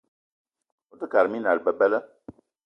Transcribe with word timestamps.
Ote 0.93 1.05
kate 1.11 1.29
minal 1.33 1.59
bebela. 1.65 1.99